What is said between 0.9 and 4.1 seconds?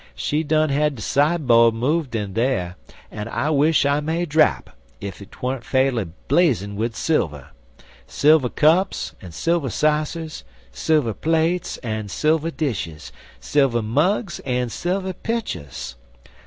de sidebo'd move in dar, en I wish I